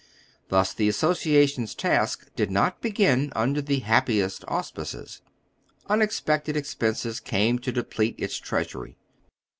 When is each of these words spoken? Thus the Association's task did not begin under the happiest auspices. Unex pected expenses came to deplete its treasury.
Thus 0.49 0.73
the 0.73 0.89
Association's 0.89 1.75
task 1.75 2.31
did 2.35 2.49
not 2.49 2.81
begin 2.81 3.31
under 3.35 3.61
the 3.61 3.81
happiest 3.85 4.43
auspices. 4.47 5.21
Unex 5.91 6.23
pected 6.23 6.55
expenses 6.55 7.19
came 7.19 7.59
to 7.59 7.71
deplete 7.71 8.15
its 8.17 8.37
treasury. 8.39 8.97